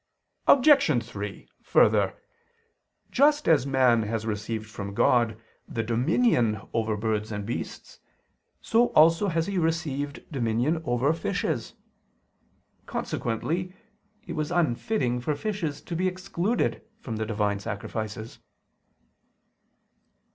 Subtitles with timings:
[0.47, 1.03] Obj.
[1.05, 2.15] 3: Further,
[3.11, 7.99] just as man has received from God the dominion over birds and beasts,
[8.63, 11.75] so also has he received dominion over fishes.
[12.87, 13.75] Consequently
[14.25, 18.39] it was unfitting for fishes to be excluded from the divine sacrifices.